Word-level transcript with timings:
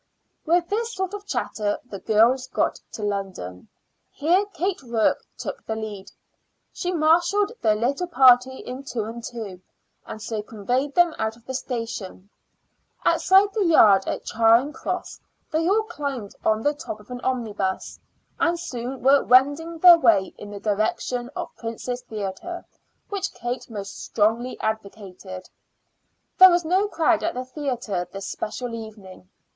With 0.47 0.67
this 0.67 0.95
sort 0.95 1.13
of 1.13 1.27
chatter 1.27 1.77
the 1.85 1.99
girls 1.99 2.47
got 2.47 2.79
to 2.93 3.03
London. 3.03 3.67
Here 4.09 4.47
Kate 4.51 4.81
Rourke 4.81 5.23
took 5.37 5.63
the 5.63 5.75
lead. 5.75 6.11
She 6.73 6.91
marshaled 6.91 7.51
the 7.61 7.75
little 7.75 8.07
party 8.07 8.61
in 8.61 8.83
two 8.83 9.03
and 9.03 9.23
two, 9.23 9.61
and 10.07 10.19
so 10.19 10.41
conveyed 10.41 10.95
them 10.95 11.13
out 11.19 11.35
of 11.37 11.45
the 11.45 11.53
station. 11.53 12.31
Outside 13.05 13.53
the 13.53 13.63
yard 13.63 14.07
at 14.07 14.25
Charing 14.25 14.73
Cross 14.73 15.19
they 15.51 15.69
all 15.69 15.83
climbed 15.83 16.33
on 16.43 16.63
the 16.63 16.73
top 16.73 16.99
of 16.99 17.11
an 17.11 17.21
omnibus, 17.21 17.99
and 18.39 18.59
soon 18.59 19.03
were 19.03 19.23
wending 19.23 19.77
their 19.77 19.99
way 19.99 20.33
in 20.35 20.49
the 20.49 20.59
direction 20.59 21.29
of 21.35 21.51
the 21.55 21.61
Princess' 21.61 22.01
Theater, 22.01 22.65
which 23.09 23.35
Kate 23.35 23.69
most 23.69 24.01
strongly 24.03 24.59
advocated. 24.61 25.47
There 26.39 26.49
was 26.49 26.65
no 26.65 26.87
crowd 26.87 27.21
at 27.21 27.35
the 27.35 27.45
theater 27.45 28.07
this 28.11 28.25
special 28.25 28.73
evening. 28.73 29.29